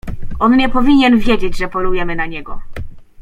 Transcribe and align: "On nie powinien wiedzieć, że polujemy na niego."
"On 0.39 0.57
nie 0.57 0.69
powinien 0.69 1.19
wiedzieć, 1.19 1.57
że 1.57 1.67
polujemy 1.67 2.15
na 2.15 2.25
niego." 2.25 2.61